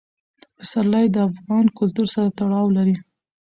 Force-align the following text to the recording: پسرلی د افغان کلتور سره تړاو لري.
پسرلی 0.57 1.05
د 1.11 1.17
افغان 1.29 1.65
کلتور 1.79 2.07
سره 2.15 2.29
تړاو 2.39 2.67
لري. 2.77 2.95